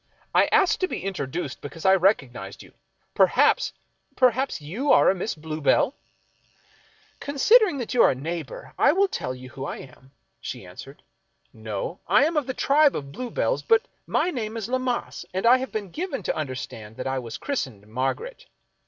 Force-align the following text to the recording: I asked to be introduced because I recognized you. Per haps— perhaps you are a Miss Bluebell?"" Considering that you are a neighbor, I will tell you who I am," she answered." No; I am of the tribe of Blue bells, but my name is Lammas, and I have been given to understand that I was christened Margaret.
I 0.33 0.47
asked 0.47 0.79
to 0.79 0.87
be 0.87 1.03
introduced 1.03 1.61
because 1.61 1.85
I 1.85 1.93
recognized 1.93 2.63
you. 2.63 2.73
Per 3.13 3.27
haps— 3.27 3.71
perhaps 4.15 4.59
you 4.59 4.91
are 4.91 5.11
a 5.11 5.13
Miss 5.13 5.35
Bluebell?"" 5.35 5.93
Considering 7.19 7.77
that 7.77 7.93
you 7.93 8.01
are 8.01 8.09
a 8.09 8.15
neighbor, 8.15 8.73
I 8.79 8.93
will 8.93 9.07
tell 9.07 9.35
you 9.35 9.51
who 9.51 9.63
I 9.63 9.77
am," 9.77 10.09
she 10.39 10.65
answered." 10.65 11.03
No; 11.69 11.99
I 12.07 12.25
am 12.25 12.35
of 12.35 12.47
the 12.47 12.55
tribe 12.55 12.95
of 12.95 13.11
Blue 13.11 13.29
bells, 13.29 13.61
but 13.61 13.87
my 14.07 14.31
name 14.31 14.57
is 14.57 14.67
Lammas, 14.67 15.23
and 15.35 15.45
I 15.45 15.57
have 15.57 15.71
been 15.71 15.91
given 15.91 16.23
to 16.23 16.35
understand 16.35 16.97
that 16.97 17.05
I 17.05 17.19
was 17.19 17.37
christened 17.37 17.85
Margaret. 17.85 18.47